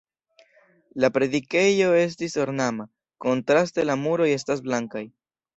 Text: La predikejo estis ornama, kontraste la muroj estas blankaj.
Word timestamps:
La 1.03 1.11
predikejo 1.17 1.91
estis 1.99 2.37
ornama, 2.45 2.89
kontraste 3.27 3.89
la 3.89 4.01
muroj 4.07 4.33
estas 4.41 4.69
blankaj. 4.71 5.07